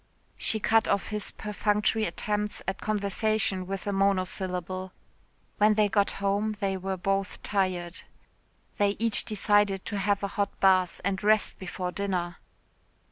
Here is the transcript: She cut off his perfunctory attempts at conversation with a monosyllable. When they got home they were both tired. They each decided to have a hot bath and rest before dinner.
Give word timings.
She 0.35 0.59
cut 0.59 0.87
off 0.87 1.09
his 1.09 1.29
perfunctory 1.29 2.05
attempts 2.05 2.63
at 2.67 2.81
conversation 2.81 3.67
with 3.67 3.85
a 3.85 3.93
monosyllable. 3.93 4.93
When 5.59 5.75
they 5.75 5.89
got 5.89 6.09
home 6.17 6.57
they 6.59 6.75
were 6.75 6.97
both 6.97 7.43
tired. 7.43 7.99
They 8.79 8.95
each 8.97 9.25
decided 9.25 9.85
to 9.85 9.99
have 9.99 10.23
a 10.23 10.27
hot 10.29 10.59
bath 10.59 11.01
and 11.03 11.21
rest 11.23 11.59
before 11.59 11.91
dinner. 11.91 12.37